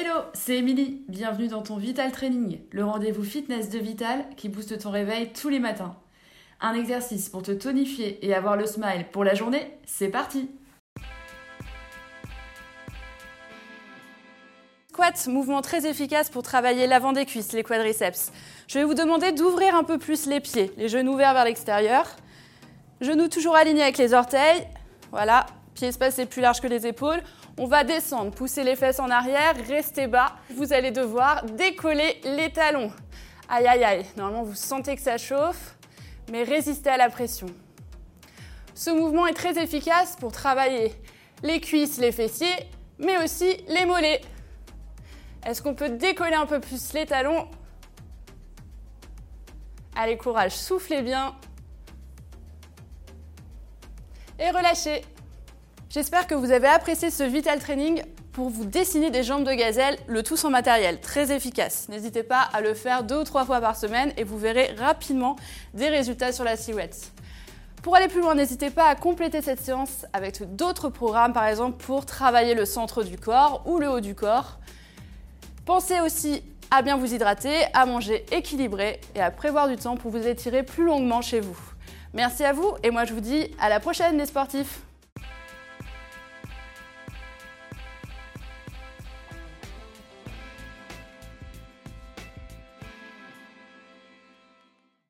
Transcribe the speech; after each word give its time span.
Hello, 0.00 0.20
c'est 0.32 0.58
Émilie. 0.58 1.02
Bienvenue 1.08 1.48
dans 1.48 1.62
ton 1.62 1.76
Vital 1.76 2.12
Training, 2.12 2.60
le 2.70 2.84
rendez-vous 2.84 3.24
fitness 3.24 3.68
de 3.68 3.80
Vital 3.80 4.24
qui 4.36 4.48
booste 4.48 4.78
ton 4.78 4.92
réveil 4.92 5.32
tous 5.32 5.48
les 5.48 5.58
matins. 5.58 5.96
Un 6.60 6.74
exercice 6.74 7.28
pour 7.28 7.42
te 7.42 7.50
tonifier 7.50 8.24
et 8.24 8.32
avoir 8.32 8.56
le 8.56 8.64
smile 8.64 9.06
pour 9.10 9.24
la 9.24 9.34
journée, 9.34 9.76
c'est 9.86 10.06
parti 10.06 10.50
Squat, 14.92 15.26
mouvement 15.26 15.62
très 15.62 15.84
efficace 15.84 16.30
pour 16.30 16.44
travailler 16.44 16.86
l'avant 16.86 17.12
des 17.12 17.26
cuisses, 17.26 17.52
les 17.52 17.64
quadriceps. 17.64 18.30
Je 18.68 18.78
vais 18.78 18.84
vous 18.84 18.94
demander 18.94 19.32
d'ouvrir 19.32 19.74
un 19.74 19.82
peu 19.82 19.98
plus 19.98 20.26
les 20.26 20.38
pieds, 20.38 20.70
les 20.76 20.88
genoux 20.88 21.14
ouverts 21.14 21.34
vers 21.34 21.44
l'extérieur. 21.44 22.06
Genoux 23.00 23.26
toujours 23.26 23.56
alignés 23.56 23.82
avec 23.82 23.98
les 23.98 24.14
orteils. 24.14 24.64
Voilà, 25.10 25.46
pieds 25.78 25.88
espacés 25.88 26.26
plus 26.26 26.42
larges 26.42 26.60
que 26.60 26.66
les 26.66 26.86
épaules. 26.88 27.22
On 27.56 27.66
va 27.66 27.84
descendre, 27.84 28.32
pousser 28.32 28.64
les 28.64 28.74
fesses 28.74 28.98
en 28.98 29.10
arrière, 29.10 29.54
rester 29.68 30.08
bas. 30.08 30.34
Vous 30.50 30.72
allez 30.72 30.90
devoir 30.90 31.44
décoller 31.44 32.20
les 32.24 32.50
talons. 32.50 32.90
Aïe, 33.48 33.66
aïe, 33.68 33.84
aïe. 33.84 34.06
Normalement, 34.16 34.42
vous 34.42 34.56
sentez 34.56 34.96
que 34.96 35.00
ça 35.00 35.18
chauffe, 35.18 35.76
mais 36.32 36.42
résistez 36.42 36.90
à 36.90 36.96
la 36.96 37.08
pression. 37.08 37.46
Ce 38.74 38.90
mouvement 38.90 39.28
est 39.28 39.34
très 39.34 39.56
efficace 39.62 40.16
pour 40.16 40.32
travailler 40.32 40.92
les 41.44 41.60
cuisses, 41.60 41.98
les 41.98 42.10
fessiers, 42.10 42.56
mais 42.98 43.22
aussi 43.22 43.56
les 43.68 43.86
mollets. 43.86 44.20
Est-ce 45.46 45.62
qu'on 45.62 45.74
peut 45.74 45.90
décoller 45.90 46.34
un 46.34 46.46
peu 46.46 46.58
plus 46.58 46.92
les 46.92 47.06
talons? 47.06 47.48
Allez, 49.94 50.16
courage, 50.16 50.56
soufflez 50.56 51.02
bien. 51.02 51.36
Et 54.40 54.50
relâchez. 54.50 55.02
J'espère 55.90 56.26
que 56.26 56.34
vous 56.34 56.52
avez 56.52 56.66
apprécié 56.66 57.10
ce 57.10 57.22
Vital 57.22 57.60
Training 57.60 58.02
pour 58.32 58.50
vous 58.50 58.66
dessiner 58.66 59.10
des 59.10 59.22
jambes 59.22 59.44
de 59.44 59.54
gazelle, 59.54 59.96
le 60.06 60.22
tout 60.22 60.36
sans 60.36 60.50
matériel, 60.50 61.00
très 61.00 61.32
efficace. 61.32 61.88
N'hésitez 61.88 62.22
pas 62.22 62.42
à 62.52 62.60
le 62.60 62.74
faire 62.74 63.04
deux 63.04 63.20
ou 63.20 63.24
trois 63.24 63.46
fois 63.46 63.58
par 63.62 63.74
semaine 63.74 64.12
et 64.18 64.24
vous 64.24 64.36
verrez 64.36 64.74
rapidement 64.78 65.36
des 65.72 65.88
résultats 65.88 66.30
sur 66.30 66.44
la 66.44 66.58
silhouette. 66.58 67.10
Pour 67.82 67.96
aller 67.96 68.08
plus 68.08 68.20
loin, 68.20 68.34
n'hésitez 68.34 68.68
pas 68.68 68.86
à 68.86 68.96
compléter 68.96 69.40
cette 69.40 69.62
séance 69.62 70.04
avec 70.12 70.54
d'autres 70.54 70.90
programmes, 70.90 71.32
par 71.32 71.46
exemple 71.46 71.82
pour 71.82 72.04
travailler 72.04 72.52
le 72.52 72.66
centre 72.66 73.02
du 73.02 73.16
corps 73.16 73.62
ou 73.64 73.78
le 73.78 73.88
haut 73.88 74.00
du 74.00 74.14
corps. 74.14 74.58
Pensez 75.64 76.00
aussi 76.00 76.42
à 76.70 76.82
bien 76.82 76.98
vous 76.98 77.14
hydrater, 77.14 77.64
à 77.72 77.86
manger 77.86 78.26
équilibré 78.30 79.00
et 79.14 79.22
à 79.22 79.30
prévoir 79.30 79.68
du 79.68 79.76
temps 79.76 79.96
pour 79.96 80.10
vous 80.10 80.26
étirer 80.26 80.64
plus 80.64 80.84
longuement 80.84 81.22
chez 81.22 81.40
vous. 81.40 81.58
Merci 82.12 82.44
à 82.44 82.52
vous 82.52 82.74
et 82.82 82.90
moi 82.90 83.06
je 83.06 83.14
vous 83.14 83.20
dis 83.20 83.46
à 83.58 83.70
la 83.70 83.80
prochaine 83.80 84.18
les 84.18 84.26
sportifs 84.26 84.82